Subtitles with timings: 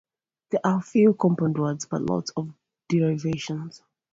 [0.49, 2.51] There are few compound words, but lots of
[2.89, 3.83] derivations.